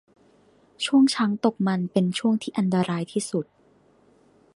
[0.85, 3.45] ช่วงช้างตกมันเป็นช่วงที่อันตรายที่สุด